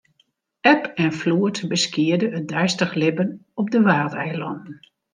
[0.61, 3.29] Eb en floed beskiede it deistich libben
[3.61, 4.75] op de Waadeilannen.